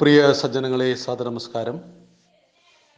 [0.00, 1.80] പ്രിയ സജ്ജനങ്ങളെ സാദനമസ്കാരം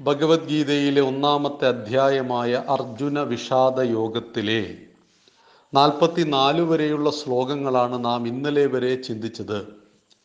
[0.00, 4.78] ഭഗവത്ഗീതയിലെ ഒന്നാമത്തെ അധ്യായമായ അർജുന വിഷാദ യോഗത്തിലെ
[5.74, 9.66] നാൽപ്പത്തി നാല് വരെയുള്ള ശ്ലോകങ്ങളാണ് നാം ഇന്നലെ വരെ ചിന്തിച്ചത്.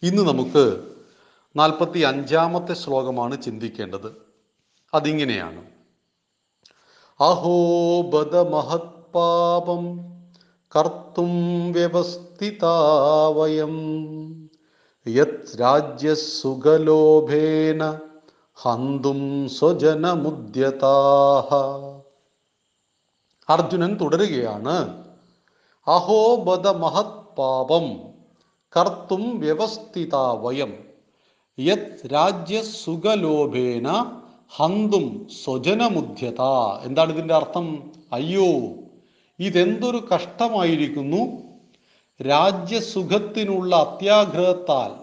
[0.04, 0.84] ഇന്ന് നമുക്ക്
[1.56, 4.16] നാൽപ്പത്തി അഞ്ചാമത്തെ ശ്ലോകമാണ് ചിന്തിക്കേണ്ടത്.
[4.94, 5.66] അതിങ്ങനെയാണ്.
[7.20, 10.00] അഹോ ബദ മഹത്പാപം
[10.76, 11.32] കർത്തും
[11.72, 12.82] വ്യവസ്ഥിതാവയം.
[15.08, 15.58] യത്
[18.56, 21.48] ഹന്തും സ്വജനമുദ്യതാഹ.
[23.50, 25.04] അർജുനൻ തുടരുകയാണ്.
[25.88, 28.00] അഹോ ബദ മഹത് പാപം
[28.78, 30.74] കർത്തും വ്യവസ്ഥിതാവയം
[31.60, 34.20] യത് രാജ്യസുഖലോഭേന
[34.56, 36.42] ഹന്തും സ്വജനമുദ്യത.
[36.82, 37.92] എന്താണ് ഇതിന്റെ അർത്ഥം?
[38.14, 38.70] അയ്യോ
[39.40, 41.52] ഇതെന്തൊരു കഷ്ടമായിരിക്കുന്നു.
[42.24, 45.01] രാജ്യസുഖത്തിനുള്ള അത്യാഗ്രഹത്താൽ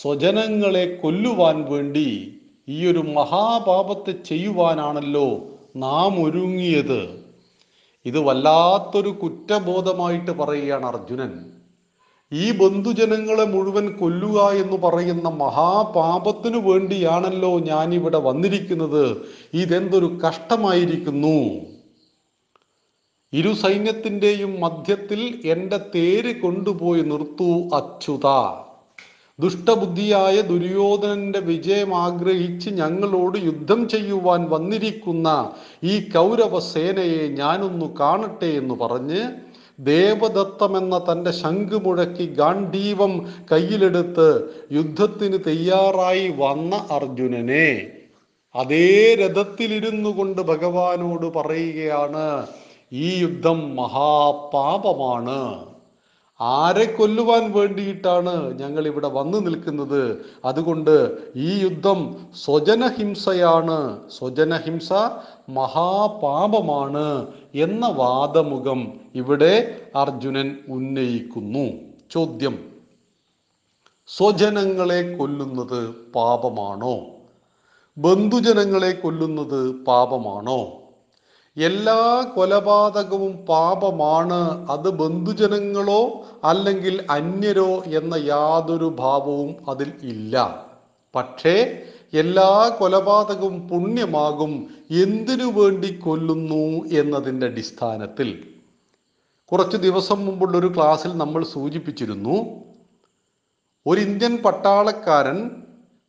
[0.00, 5.40] സ്വജനങ്ങളെ കൊല്ലുവാൻ വേണ്ടി ഈ ഒരു മഹാപാപത്തെ ചെയ്യുവാനാണല്ലോ
[5.76, 7.24] നാം ഒരുങ്ങിയത്.
[8.06, 11.32] ഇത് വല്ലാത്തൊരു കുറ്റബോധമായിട്ട് പറയുകയാണ് അർജുനൻ.
[12.32, 19.16] ഈ ബന്ധുജനങ്ങളെ മുഴുവൻ കൊല്ലുക എന്ന് പറയുന്ന മഹാപാപത്തിനു വേണ്ടിയാണല്ലോ ഞാനിവിടെ വന്നിരിക്കുന്നത്.
[19.54, 21.66] ഇതെന്തൊരു കഷ്ടമായിരിക്കുന്നു.
[23.32, 28.26] ഇരു സൈന്യത്തിന്റെയും മധ്യത്തിൽ എന്റെ തേര് കൊണ്ടുപോയി നിർത്തൂ അച്യുത.
[29.38, 35.52] ദുഷ്ടബുദ്ധിയായ ദുര്യോധനന്റെ വിജയം ആഗ്രഹിച്ച് ഞങ്ങളോട് യുദ്ധം ചെയ്യുവാൻ വന്നിരിക്കുന്ന
[35.84, 39.22] ഈ കൗരവ സേനയെ ഞാനൊന്നു കാണട്ടെ എന്ന് പറഞ്ഞ്
[39.78, 43.12] ദേവദത്തമെന്ന തന്റെ ശംഖ് മുഴക്കി ഗാന്ധീവം
[43.52, 44.28] കയ്യിലെടുത്ത്
[44.70, 47.68] യുദ്ധത്തിന് തയ്യാറായി വന്ന അർജുനനെ.
[48.54, 52.46] അതേ രഥത്തിലിരുന്നു കൊണ്ട് ഭഗവാനോട് പറയുകയാണ്
[52.92, 55.73] ഈ യുദ്ധം മഹാപാപമാണ്.
[56.40, 60.26] ആരെ കൊല്ലുവാൻ വേണ്ടിയിട്ടാണ് ഞങ്ങൾ ഇവിടെ വന്നു നിൽക്കുന്നത്?
[60.44, 64.10] അതുകൊണ്ട് ഈ യുദ്ധം സ്വജനഹിംസയാണ്.
[64.18, 64.92] സ്വജനഹിംസ
[65.48, 71.72] മഹാപാപമാണ് എന്ന വാദമുഖം ഇവിടെ അർജുനൻ ഉന്നയിക്കുന്നു.
[72.10, 72.72] ചോദ്യം.
[74.06, 77.00] സ്വജനങ്ങളെ കൊല്ലുന്നത് പാപമാണോ?
[77.98, 80.83] ബന്ധുജനങ്ങളെ കൊല്ലുന്നത് പാപമാണോ?
[81.56, 84.70] എല്ലാ കൊലപാതകവും പാപമാണ്.
[84.70, 90.64] അത് ബന്ധുജനങ്ങളോ അല്ലെങ്കിൽ അന്യരോ എന്ന യാതൊരു ഭാവവും അതിൽ ഇല്ല.
[91.14, 91.82] പക്ഷേ
[92.12, 94.66] എല്ലാ കൊലപാതകവും പുണ്യമാകും.
[94.90, 98.44] എന്തിനു വേണ്ടി കൊല്ലുന്നു എന്നതിന്റെ അടിസ്ഥാനത്തിൽ.
[99.52, 102.36] കുറച്ച് ദിവസം മുമ്പുള്ള ഒരു ക്ലാസ്സിൽ നമ്മൾ സൂചിപ്പിച്ചിരുന്നു
[103.86, 105.50] ഒരു ഇന്ത്യൻ പട്ടാളക്കാരൻ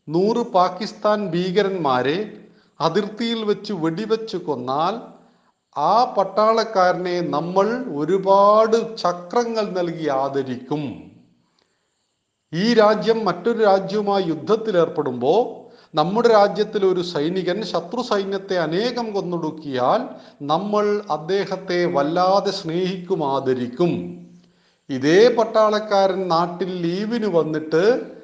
[0.10, 2.38] നൂറ് പാകിസ്ഥാൻ ഭീകരന്മാരെ
[2.80, 5.15] അതിർത്തിയിൽ വെച്ച് വെടിവെച്ച് കൊന്നാൽ
[5.78, 11.12] ആ പട്ടാളക്കാരനെ നമ്മൾ ഒരുപാട് ചക്രങ്ങൾ നൽകി ആദരിക്കും.
[12.54, 15.66] ഈ രാജ്യം മറ്റൊരു രാജ്യവുമായി യുദ്ധത്തിൽ ഏർപ്പെടുമ്പോൾ
[15.96, 20.10] നമ്മുടെ രാജ്യത്തിൽ ഒരു സൈനികൻ ശത്രു സൈന്യത്തെ അനേകം കൊന്നൊടുക്കിയാൽ
[20.42, 23.92] നമ്മൾ അദ്ദേഹത്തെ വല്ലാതെ സ്നേഹിക്കും ആദരിക്കും.
[24.90, 28.15] ഇതേ പട്ടാളക്കാരൻ നാട്ടിൽ ലീവിന് വന്നിട്ട്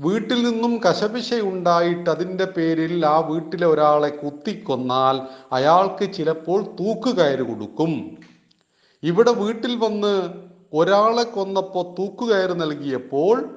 [0.00, 5.20] വീട്ടിൽ നിന്നും കശപിശ ഉണ്ടായിട്ട് അതിന്റെ പേരിൽ ആ വീട്ടിലെ ഒരാളെ കുത്തിക്കൊന്നാൽ
[5.52, 8.18] അയാൾക്ക് ചിലപ്പോൾ തൂക്കുകയറ് കൊടുക്കും.
[9.02, 10.32] ഇവിടെ വീട്ടിൽ വന്ന്
[10.72, 13.56] ഒരാളെ കൊന്നപ്പോൾ തൂക്കുകയറ് നൽകിയപ്പോൾ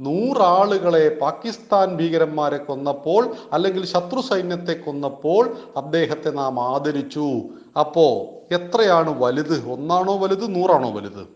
[0.00, 7.40] നൂറാളുകളെ പാകിസ്ഥാൻ ഭീകരന്മാരെ കൊന്നപ്പോൾ അല്ലെങ്കിൽ ശത്രു സൈന്യത്തെ കൊന്നപ്പോൾ അദ്ദേഹത്തെ നാം ആദരിച്ചു.
[7.80, 9.70] അപ്പോ എത്രയാണ് വലുത്?
[9.72, 10.54] ഒന്നാണോ വലുത്?
[10.54, 11.28] നൂറാണോ വലുത്?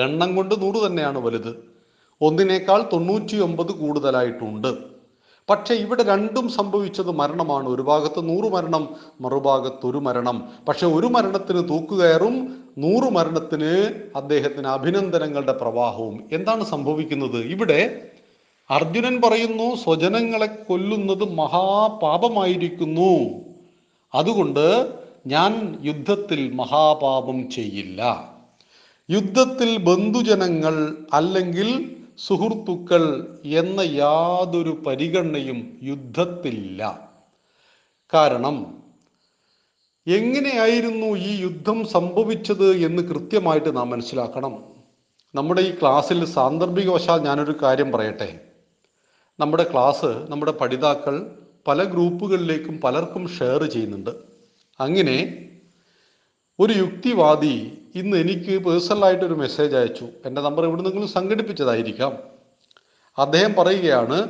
[0.00, 1.71] എണ്ണം കൊണ്ട് നൂറ് തന്നെയാണ് വലുത്.
[2.22, 4.92] ഒന്നിനേക്കാൾ തൊണ്ണൂറ്റി ഒമ്പത് കൂടുതലായിട്ടുണ്ട്.
[5.50, 7.68] പക്ഷേ ഇവിടെ രണ്ടും സംഭവിച്ചത് മരണമാണ്.
[7.68, 10.48] ഒരു ഭാഗത്ത് നൂറ് മരണം മറുഭാഗത്ത് ഒരു മരണം.
[10.68, 16.24] പക്ഷെ ഒരു മരണത്തിന് തൂക്കുകയറും നൂറ് മരണത്തിന് അദ്ദേഹത്തിന് അഭിനന്ദനങ്ങളുടെ പ്രവാഹവും.
[16.32, 17.38] എന്താണ് സംഭവിക്കുന്നത്?
[17.38, 18.08] ഇവിടെ
[18.70, 23.30] അർജുനൻ പറയുന്നു സ്വജനങ്ങളെ കൊല്ലുന്നത് മഹാപാപമായിരിക്കുന്നു.
[24.14, 24.92] അതുകൊണ്ട്
[25.26, 28.32] ഞാൻ യുദ്ധത്തിൽ മഹാപാപം ചെയ്യില്ല.
[29.10, 31.96] യുദ്ധത്തിൽ ബന്ധുജനങ്ങൾ അല്ലെങ്കിൽ
[32.26, 37.10] സുഹൃത്തുക്കൾ എന്ന യാതൊരു പരിഗണനയും യുദ്ധത്തിലില്ല.
[38.14, 38.82] കാരണം
[40.06, 44.64] എങ്ങനെയായിരുന്നു ഈ യുദ്ധം സംഭവിച്ചത് എന്ന് കൃത്യമായിട്ട് നാം മനസ്സിലാക്കണം.
[45.34, 48.40] നമ്മുടെ ഈ ക്ലാസ്സിൽ സാന്ദർഭികവശാൽ ഞാനൊരു കാര്യം പറയട്ടെ.
[49.40, 54.10] നമ്മുടെ ക്ലാസ് നമ്മുടെ പഠിതാക്കൾ പല ഗ്രൂപ്പുകളിലേക്കും പലർക്കും ഷെയർ ചെയ്യുന്നുണ്ട്.
[54.80, 55.48] അങ്ങനെ
[56.60, 60.06] ഒരു യുക്തിവാദി ഇന്ന് എനിക്ക് പേഴ്സണലായിട്ട് ഒരു മെസ്സേജ് അയച്ചു.
[60.26, 62.12] എന്റെ നമ്പർ ഇവിടെ നിങ്ങൾ സംഘടിപ്പിച്ചതായിരിക്കാം.
[63.18, 64.28] അദ്ദേഹം പറയുകയാണ്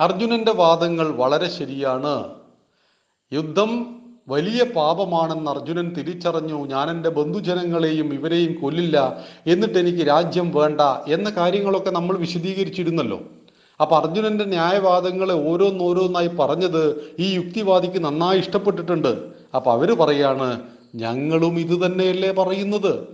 [0.00, 2.34] അർജുനന്റെ വാദങ്ങൾ വളരെ ശരിയാണ്.
[3.32, 6.66] യുദ്ധം വലിയ പാപമാണെന്ന് അർജുനൻ തിരിച്ചറിഞ്ഞു.
[6.66, 9.24] ഞാൻ എന്റെ ബന്ധുജനങ്ങളെയും ഇവരെയും കൊല്ലില്ല.
[9.46, 13.20] എന്നിട്ട് എനിക്ക് രാജ്യം വേണ്ട എന്ന കാര്യങ്ങളൊക്കെ നമ്മൾ വിശദീകരിച്ചിരുന്നല്ലോ.
[13.80, 19.32] അപ്പൊ അർജുനന്റെ ന്യായവാദങ്ങളെ ഓരോന്നോരോന്നായി പറഞ്ഞത് ഈ യുക്തിവാദിക്ക് നന്നായി ഇഷ്ടപ്പെട്ടിട്ടുണ്ട്.
[19.56, 20.62] അപ്പൊ അവർ പറയാണ്
[20.94, 23.06] ഞങ്ങളും ഇത് തന്നെയല്ലേ പറയുന്നത്?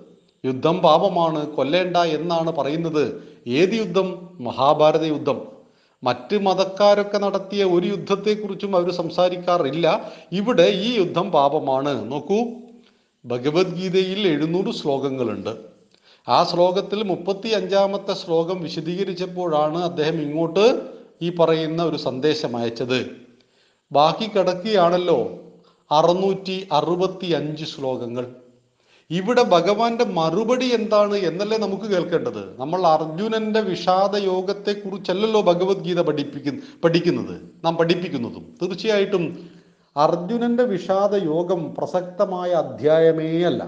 [0.44, 3.22] യുദ്ധം പാപമാണ് കൊല്ലേണ്ട എന്നാണ് പറയുന്നത്.
[3.46, 4.28] ഏത് യുദ്ധം?
[4.40, 5.46] മഹാഭാരത യുദ്ധം.
[6.04, 10.12] മറ്റ് മതക്കാരൊക്കെ നടത്തിയ ഒരു യുദ്ധത്തെക്കുറിച്ചും അവർ സംസാരിക്കാറില്ല.
[10.32, 12.12] ഇവിടെ ഈ യുദ്ധം പാപമാണ്.
[12.12, 12.38] നോക്കൂ
[13.24, 15.56] ഭഗവത്ഗീതയിൽ എഴുന്നൂറ് ശ്ലോകങ്ങളുണ്ട്.
[16.28, 20.80] ആ ശ്ലോകത്തിൽ മുപ്പത്തി അഞ്ചാമത്തെ ശ്ലോകം വിശദീകരിച്ചപ്പോഴാണ് അദ്ദേഹം ഇങ്ങോട്ട്
[21.22, 23.10] ഈ പറയുന്ന ഒരു സന്ദേശം അയച്ചത്.
[23.92, 25.30] ബാക്കി കിടക്കുകയാണല്ലോ.
[25.90, 28.26] അറുന്നൂറ്റി അറുപത്തി അഞ്ച് ശ്ലോകങ്ങൾ.
[29.10, 32.60] ഇവിടെ ഭഗവാന്റെ മറുപടി എന്താണ് എന്നല്ലേ നമുക്ക് കേൾക്കേണ്ടത്.
[32.60, 37.52] നമ്മൾ അർജുനന്റെ വിഷാദ യോഗത്തെ കുറിച്ചല്ലല്ലോ ഭഗവത്ഗീത പഠിപ്പിക്കുന്ന പഠിക്കുന്നത്.
[37.64, 38.54] നാം പഠിപ്പിക്കുന്നതും.
[38.62, 39.50] തീർച്ചയായിട്ടും
[39.96, 43.62] അർജുനന്റെ വിഷാദ യോഗം പ്രസക്തമായ അധ്യായമേ അല്ല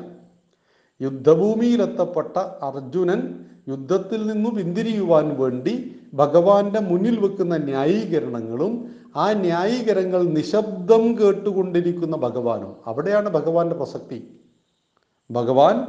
[1.03, 12.77] യുദ്ധഭൂമിയിലെത്തപ്പെട്ട അർജുനൻ യുദ്ധത്തിൽ നിന്നു പിന്തിരിയുവാൻ വേണ്ടി ഭഗവാന്റെ മുന്നിൽ വെക്കുന്ന ന്യായീകരണങ്ങളും ആ ന്യായീകരണങ്ങൾ നിശബ്ദം കേട്ടുകൊണ്ടിരിക്കുന്ന ഭഗവാനും.
[12.87, 14.39] അവിടെയാണ് ഭഗവാന്റെ പ്രസക്തി.
[15.31, 15.87] ഭഗവാൻ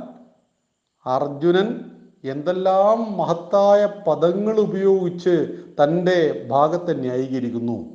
[1.05, 1.91] അർജുനൻ
[2.23, 7.85] എന്തെല്ലാം മഹത്തായ പദങ്ങൾ ഉപയോഗിച്ച് തന്റെ ഭാഗത്തെ ന്യായീകരിക്കുന്നു.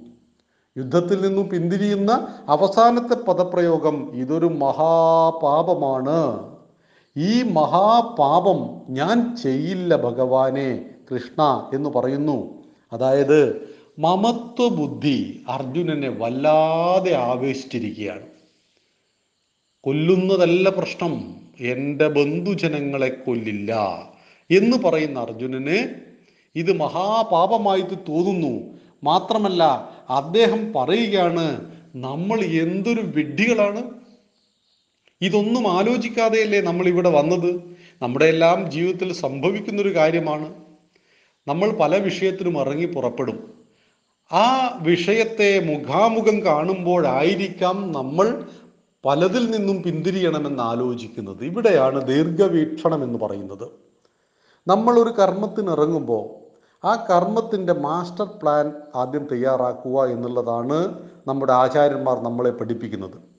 [0.78, 6.55] യുദ്ധത്തിൽ നിന്നും പിന്തിരിയുന്ന അവസാനത്തെ പദപ്രയോഗം ഇതൊരു മഹാപാപമാണ്.
[7.16, 12.64] ഈ മഹാപാപം ഞാൻ ചെയ്യില്ല ഭഗവാനെ കൃഷ്ണ എന്ന് പറയുന്നു.
[12.92, 18.26] അതായത് മമത്വ ബുദ്ധി അർജുനനെ വല്ലാതെ ആവേശിച്ചിരിക്കുകയാണ്.
[19.80, 23.72] കൊല്ലുന്നതല്ല പ്രശ്നം എന്റെ ബന്ധുജനങ്ങളെ കൊല്ലില്ല
[24.50, 25.78] എന്ന് പറയുന്ന അർജുനന്
[26.56, 28.78] ഇത് മഹാപാപമായിട്ട് തോന്നുന്നു.
[29.04, 29.62] മാത്രമല്ല
[30.10, 34.05] അദ്ദേഹം പറയുകയാണ് നമ്മൾ എന്തൊരു വിഡ്ഢികളാണ്
[35.20, 37.60] ഇതൊന്നും ആലോചിക്കാതെയല്ലേ നമ്മൾ ഇവിടെ വന്നത്?
[38.02, 40.54] നമ്മുടെ എല്ലാം ജീവിതത്തിൽ സംഭവിക്കുന്നൊരു കാര്യമാണ്.
[41.48, 43.54] നമ്മൾ പല വിഷയത്തിനും ഇറങ്ങി പുറപ്പെടും.
[44.32, 48.44] ആ വിഷയത്തെ മുഖാമുഖം കാണുമ്പോഴായിരിക്കാം നമ്മൾ
[49.04, 51.44] പലതിൽ നിന്നും പിന്തിരിയണമെന്ന് ആലോചിക്കുന്നത്.
[51.44, 53.68] ഇവിടെയാണ് ദീർഘവീക്ഷണം എന്ന് പറയുന്നത്.
[54.66, 56.46] നമ്മൾ ഒരു കർമ്മത്തിന് ഇറങ്ങുമ്പോൾ
[56.86, 63.35] ആ കർമ്മത്തിന്റെ മാസ്റ്റർ പ്ലാൻ ആദ്യം തയ്യാറാക്കുക എന്നുള്ളതാണ് നമ്മുടെ ആചാര്യന്മാർ നമ്മളെ പഠിപ്പിക്കുന്നത്.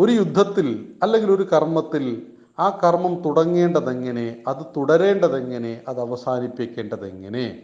[0.00, 2.22] ഒരു യുദ്ധത്തിൽ അല്ലെങ്കിൽ ഒരു കർമ്മത്തിൽ
[2.58, 7.56] ആ കർമ്മം തുടങ്ങേണ്ടതെങ്ങനെ അത് തുടരേണ്ടതെങ്ങനെ അത് അവസാനിപ്പിക്കേണ്ടതെങ്ങനെ?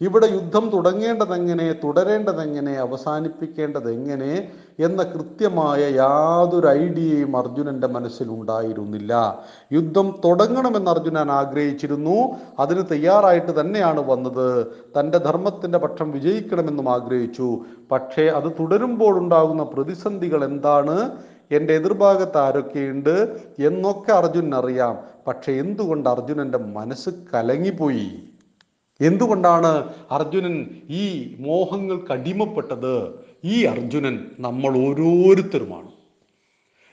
[0.00, 9.38] ഇവിടെ യുദ്ധം തുടങ്ങേണ്ടതെങ്ങനെ തുടരേണ്ടതെങ്ങനെ അവസാനിപ്പിക്കേണ്ടതെങ്ങനെ എന്ന കൃത്യമായ യാതൊരു ഐഡിയയും അർജുനന്റെ മനസ്സിൽ ഉണ്ടായിരുന്നില്ല.
[9.72, 12.36] യുദ്ധം തുടങ്ങണമെന്ന് അർജുനൻ ആഗ്രഹിച്ചിരുന്നു.
[12.58, 14.66] അതിന് തയ്യാറായിട്ട് തന്നെയാണ് വന്നത്.
[15.00, 17.58] തന്റെ ധർമ്മത്തിന്റെ പക്ഷം വിജയിക്കണമെന്നും ആഗ്രഹിച്ചു.
[17.92, 21.12] പക്ഷേ അത് തുടരുമ്പോഴുണ്ടാകുന്ന പ്രതിസന്ധികൾ എന്താണ്?
[21.50, 28.10] എന്റെ എതിർഭാഗത്ത് ആരൊക്കെയുണ്ട് എന്നൊക്കെ അർജുനൻ അറിയാം പക്ഷെ എന്തുകൊണ്ട് അർജുനന്റെ മനസ്സ് കലങ്ങിപ്പോയി?
[29.00, 33.14] എന്തുകൊണ്ടാണ് അർജുനൻ ഈ മോഹങ്ങൾക്ക് അടിമപ്പെട്ടത്?
[33.44, 35.90] ഈ അർജുനൻ നമ്മൾ ഓരോരുത്തരുമാണ്.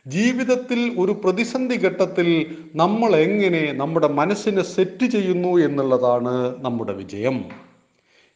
[0.07, 7.45] ജീവിതത്തിൽ ഒരു പ്രതിസന്ധി ഘട്ടത്തിൽ നമ്മൾ എങ്ങനെ നമ്മുടെ മനസ്സിനെ സെറ്റ് ചെയ്യുന്നു എന്നുള്ളതാണ് നമ്മുടെ വിജയം.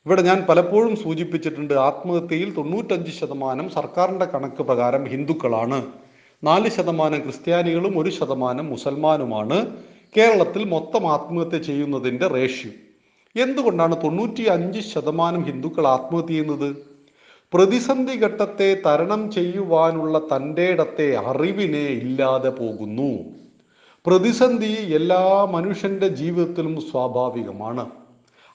[0.06, 6.05] ഇവിടെ ഞാൻ പലപ്പോഴും സൂചിപ്പിച്ചിട്ടുണ്ട് ആത്മഹത്യയിൽ തൊണ്ണൂറ്റഞ്ച് ശതമാനം സർക്കാരിന്റെ കണക്ക് പ്രകാരം ഹിന്ദുക്കളാണ്.
[6.46, 9.76] നാല് ശതമാനം ക്രിസ്ത്യാനികളും ഒരു ശതമാനം മുസൽമാനുമാണ്.
[10.18, 12.72] കേരളത്തിൽ മൊത്തം ആത്മഹത്യ ചെയ്യുന്നതിന്റെ റേഷ്യോ.
[13.44, 16.76] എന്തുകൊണ്ടാണ് തൊണ്ണൂറ്റി അഞ്ച് ശതമാനം ഹിന്ദുക്കൾ ആത്മഹത്യ ചെയ്യുന്നത്?
[17.54, 23.12] പ്രതിസന്ധി ഘട്ടത്തെ തരണം ചെയ്യുവാനുള്ള തന്റെ ഇടത്തെ അറിവിനെ ഇല്ലാതെ പോകുന്നു.
[24.08, 27.90] പ്രതിസന്ധി എല്ലാ മനുഷ്യന്റെ ജീവിതത്തിലും സ്വാഭാവികമാണ്.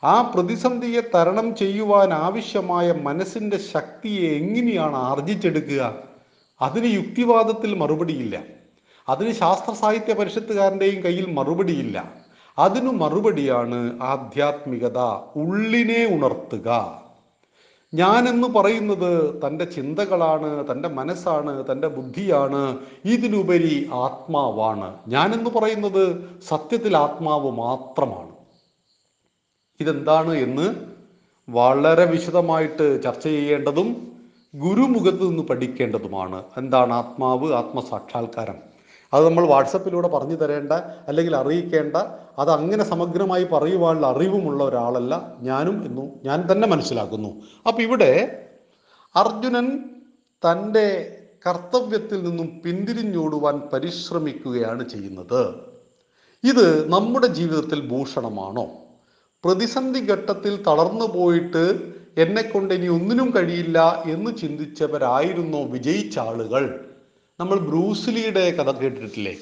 [0.04, 6.09] ആ പ്രതിസന്ധിയെ തരണം ചെയ്യുവാൻ ആവശ്യമായ മനസ്സിന്റെ ശക്തിയെ എങ്ങനെയാണ് ആർജിച്ചെടുക്കുക?
[6.62, 8.42] അതിന് യുക്തിവാദത്തിൽ മറുപടിയില്ല.
[9.08, 12.12] അതിന് ശാസ്ത്ര സാഹിത്യ പരിഷത്തുകാരന്റെയും കയ്യിൽ മറുപടിയില്ല.
[12.58, 14.98] അതിനു മറുപടിയാണ് ആധ്യാത്മികത
[15.36, 17.00] ഉള്ളിനെ ഉണർത്തുക.
[17.94, 24.98] ഞാനെന്ന് പറയുന്നത് തന്റെ ചിന്തകളാണ് തന്റെ മനസ്സാണ് തന്റെ ബുദ്ധിയാണ് ഇതിലുപരി ആത്മാവാണ്.
[25.08, 28.30] ഞാനെന്ന് പറയുന്നത് സത്യത്തിൽ ആത്മാവ് മാത്രമാണ്.
[29.80, 30.74] ഇതെന്താണ് എന്ന്
[31.50, 34.19] വളരെ വിശദമായിട്ട് ചർച്ച ചെയ്യേണ്ടതും
[34.54, 36.44] ഗുരുമുഖത്ത് നിന്ന് പഠിക്കേണ്ടതുമാണ്.
[36.56, 37.52] എന്താണ് ആത്മാവ്?
[37.52, 38.54] ആത്മസാക്ഷാത്കാരം.
[39.14, 40.72] അത് നമ്മൾ വാട്സപ്പിലൂടെ പറഞ്ഞു തരേണ്ട
[41.08, 41.96] അല്ലെങ്കിൽ അറിയിക്കേണ്ട
[42.38, 47.28] അത് അങ്ങനെ സമഗ്രമായി പറയുവാനുള്ള അറിവുമുള്ള ഒരാളല്ല ഞാനും എന്നു ഞാൻ തന്നെ മനസ്സിലാക്കുന്നു.
[47.66, 48.44] അപ്പം ഇവിടെ
[49.16, 49.78] അർജുനൻ
[50.28, 51.16] തന്റെ
[51.46, 55.46] കർത്തവ്യത്തിൽ നിന്നും പിന്തിരിഞ്ഞോടുവാൻ പരിശ്രമിക്കുകയാണ് ചെയ്യുന്നത്.
[56.44, 58.66] ഇത് നമ്മുടെ ജീവിതത്തിൽ ഭൂഷണമാണോ?
[59.44, 66.84] പ്രതിസന്ധി ഘട്ടത്തിൽ തളർന്നു പോയിട്ട് എന്നെ കൊണ്ട് ഇനി ഒന്നിനും കഴിയില്ല എന്ന് ചിന്തിച്ചവരായിരുന്നു വിജയിച്ച ആളുകൾ
[67.40, 69.36] നമ്മൾ ബ്രൂസ്ലിയുടെ കഥ കേട്ടിട്ടില്ലേ?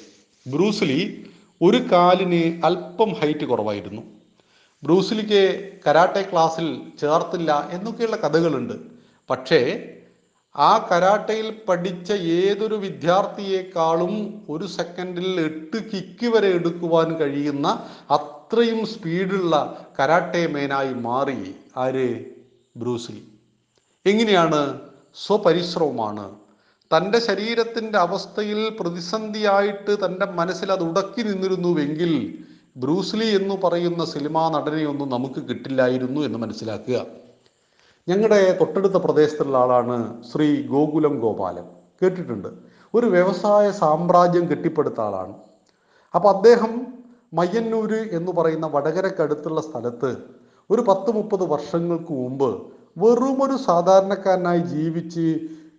[0.47, 1.25] ബ്രൂസ്ലി
[1.61, 4.01] ഒരു കാലിന് അല്പം ഹൈറ്റ് കുറവായിരുന്നു.
[4.83, 8.73] ബ്രൂസ്ലിക്ക് കരാട്ടെ ക്ലാസ്സിൽ ചേർത്തില്ല എന്നൊക്കെയുള്ള കഥകളുണ്ട്.
[9.29, 9.91] പക്ഷേ
[10.57, 17.67] ആ കരാട്ടയിൽ പഠിച്ച ഏതൊരു വിദ്യാർത്ഥിയെക്കാളും ഒരു സെക്കൻഡിൽ എട്ട് കിക്ക് വരെ എടുക്കുവാൻ കഴിയുന്ന
[18.11, 21.55] അത്രയും സ്പീഡുള്ള കരാട്ടെ മേനായി മാറി.
[21.77, 22.38] ആര്?
[22.79, 23.23] ബ്രൂസ്ലി
[24.05, 24.79] എങ്ങനെയാണ്
[25.15, 26.35] സ്വപരിശ്രമമാണ്?
[26.91, 32.43] തന്റെ ശരീരത്തിന്റെ അവസ്ഥയിൽ പ്രതിസന്ധിയായിട്ട് തന്റെ മനസ്സിൽ അത് ഉടക്കി നിന്നിരുന്നുവെങ്കിൽ
[32.77, 37.05] ബ്രൂസ്ലി എന്ന് പറയുന്ന സിനിമാ നടനെയൊന്നും നമുക്ക് കിട്ടില്ലായിരുന്നു എന്ന് മനസ്സിലാക്കുക.
[38.09, 41.63] ഞങ്ങളുടെ തൊട്ടടുത്ത പ്രദേശത്തുള്ള ആളാണ് ശ്രീ ഗോകുലം ഗോപാലൻ.
[42.03, 42.47] കേട്ടിട്ടുണ്ട്?
[42.93, 45.33] ഒരു വ്യവസായ സാമ്രാജ്യം കെട്ടിപ്പടുത്ത ആളാണ്.
[46.15, 46.87] അപ്പോൾ അദ്ദേഹം
[47.33, 50.17] മയ്യന്നൂര് എന്ന് പറയുന്ന വടകരക്കടുത്തുള്ള സ്ഥലത്ത്
[50.69, 52.49] ഒരു പത്ത് മുപ്പത് വർഷങ്ങൾക്ക് മുമ്പ്
[53.01, 55.27] ഒരു സാധാരണക്കാരനായി ജീവിച്ച്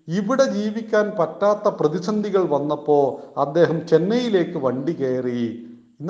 [0.08, 3.04] ഇവിടെ ജീവിക്കാൻ പറ്റാത്ത പ്രതിസന്ധികൾ വന്നപ്പോൾ
[3.40, 5.42] അദ്ദേഹം ചെന്നൈയിലേക്ക് വണ്ടി കയറി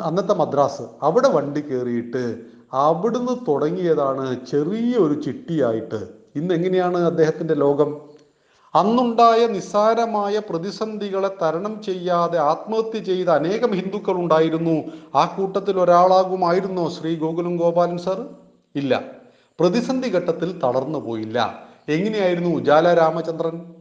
[0.08, 0.84] അന്നത്തെ മദ്രാസ്.
[1.02, 2.24] അവിടെ വണ്ടി കയറിയിട്ട്
[2.86, 6.00] അവിടുന്ന് തുടങ്ങിയതാണ് ചെറിയ ഒരു ചിട്ടിയായിട്ട്.
[6.36, 7.90] ഇന്ന് എങ്ങനെയാണ് അദ്ദേഹത്തിന്റെ ലോകം?
[8.74, 14.76] അന്നുണ്ടായ നിസ്സാരമായ പ്രതിസന്ധികളെ തരണം ചെയ്യാതെ ആത്മഹത്യ ചെയ്ത അനേകം ഹിന്ദുക്കൾ ഉണ്ടായിരുന്നു.
[15.14, 18.20] ആ കൂട്ടത്തിൽ ഒരാളാകുമായിരുന്നോ ശ്രീ ഗോകുലം ഗോപാലൻ സർ
[18.76, 19.04] ഇല്ല.
[19.60, 21.64] പ്രതിസന്ധി ഘട്ടത്തിൽ തളർന്നു പോയില്ല.
[21.88, 23.74] എങ്ങനെയായിരുന്നു ഉജാല രാമചന്ദ്രൻ?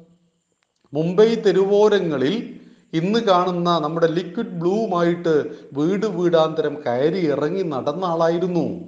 [0.93, 2.59] മുംബൈ തെരുവോരങ്ങളിൽ
[2.93, 8.79] ഇന്ന് കാണുന്ന നമ്മുടെ ലിക്വിഡ് ബ്ലൂവുമായിട്ട് വീട് വീടാന്തരം കയറി ഇറങ്ങി നടന്ന ആളായിരുന്നു.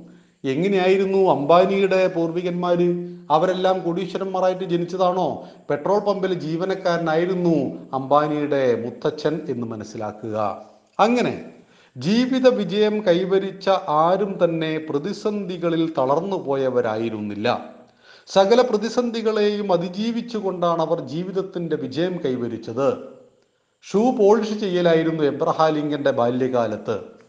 [0.45, 3.07] എങ്ങനെയായിരുന്നു അംബാനിയുടെ പൂർവികന്മാര്?
[3.31, 5.47] അവരെല്ലാം കോടീശ്വരന്മാരായിട്ട് ജനിച്ചതാണോ?
[5.69, 10.61] പെട്രോൾ പമ്പിൽ ജീവനക്കാരനായിരുന്നു അംബാനിയുടെ മുത്തച്ഛൻ എന്ന് മനസ്സിലാക്കുക.
[10.99, 11.51] അങ്ങനെ
[11.97, 17.75] ജീവിത വിജയം കൈവരിച്ച ആരും തന്നെ പ്രതിസന്ധികളിൽ തളർന്നു പോയവരായിരുന്നില്ല.
[18.27, 22.97] സകല പ്രതിസന്ധികളെയും അതിജീവിച്ചുകൊണ്ടാണ് അവർ ജീവിതത്തിന്റെ വിജയം കൈവരിച്ചത്.
[23.83, 27.20] ഷൂ പോളിഷ് ചെയ്യലായിരുന്നു എബ്രഹാലിംഗന്റെ ബാല്യകാലത്ത്.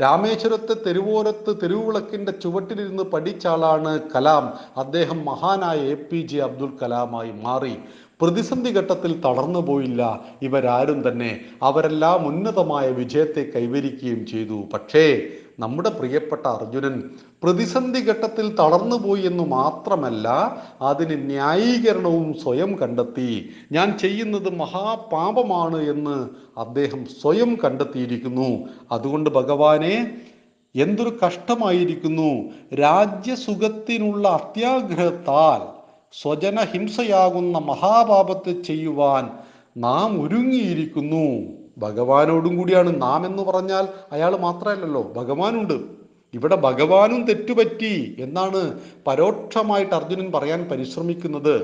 [0.00, 4.44] രാമേശ്വരത്തെ തെരുവോരത്ത് തെരുവുവിളക്കിന്റെ ചുവട്ടിലിരുന്ന് പഠിച്ച ആളാണ് കലാം.
[4.76, 7.74] അദ്ദേഹം മഹാനായ എ പി ജെ അബ്ദുൽ കലാമായി മാറി.
[8.20, 10.24] പ്രതിസന്ധി ഘട്ടത്തിൽ തളർന്നു പോയില്ല.
[10.42, 11.40] ഇവരാരും തന്നെ.
[11.62, 14.58] അവരെല്ലാം ഉന്നതമായ വിജയത്തെ കൈവരിക്കുകയും ചെയ്തു.
[14.74, 15.28] പക്ഷേ
[15.60, 17.10] നമ്മുടെ പ്രിയപ്പെട്ട അർജുനൻ
[17.42, 20.28] പ്രതിസന്ധി ഘട്ടത്തിൽ തളർന്നു പോയി എന്ന് മാത്രമല്ല
[20.80, 23.48] അതിന് ന്യായീകരണവും സ്വയം കണ്ടെത്തി.
[23.72, 26.28] ഞാൻ ചെയ്യുന്നത് മഹാപാപമാണ് എന്ന്
[26.60, 28.68] അദ്ദേഹം സ്വയം കണ്ടെത്തിയിരിക്കുന്നു.
[28.92, 29.94] അതുകൊണ്ട് ഭഗവാനെ
[30.74, 32.30] എന്തൊരു കഷ്ടമായിരിക്കുന്നു.
[32.74, 35.60] രാജ്യസുഖത്തിനുള്ള അത്യാഗ്രഹത്താൽ
[36.22, 39.30] സ്വജനഹിംസയാകുന്ന മഹാപാപത്തെ ചെയ്യുവാൻ
[39.76, 41.59] നാം ഒരുങ്ങിയിരിക്കുന്നു.
[41.80, 43.02] ഭഗവാനോടും കൂടിയാണ്.
[43.02, 46.00] നാം എന്ന് പറഞ്ഞാൽ അയാൾ മാത്രമല്ലല്ലോ ഭഗവാനുണ്ട്.
[46.34, 51.54] ഇവിടെ ഭഗവാനും തെറ്റുപറ്റി എന്നാണ് പരോക്ഷമായിട്ട് അർജുനൻ പറയാൻ പരിശ്രമിക്കുന്നത്.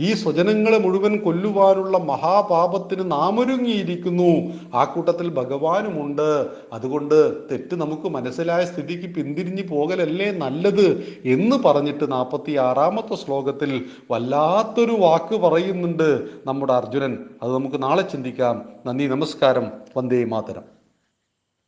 [0.00, 4.52] ഈ സ്വജനങ്ങളെ മുഴുവൻ കൊല്ലുവാനുള്ള മഹാപാപത്തിന് നാമൊരുങ്ങിയിരിക്കുന്നു.
[4.74, 6.46] ആ കൂട്ടത്തിൽ ഭഗവാനുമുണ്ട്.
[6.72, 15.36] അതുകൊണ്ട് തെറ്റ് നമുക്ക് മനസ്സിലായ സ്ഥിതിക്ക് പിന്തിരിഞ്ഞു പോകലല്ലേ നല്ലത് എന്ന് പറഞ്ഞിട്ട് നാൽപ്പത്തി ആറാമത്തെ ശ്ലോകത്തിൽ വല്ലാത്തൊരു വാക്ക്
[15.36, 17.18] പറയുന്നുണ്ട് നമ്മുടെ അർജുനൻ.
[17.42, 18.68] അത് നമുക്ക് നാളെ ചിന്തിക്കാം.
[18.86, 19.66] നന്ദി നമസ്കാരം.
[19.96, 20.77] വന്ദേ മാതരം.